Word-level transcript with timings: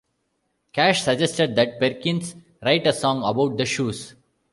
Cash 0.73 1.03
suggested 1.03 1.55
that 1.55 1.79
Perkins 1.79 2.33
write 2.65 2.87
a 2.87 2.91
song 2.91 3.19
about 3.23 3.55
the 3.57 3.67
shoes. 3.67 4.15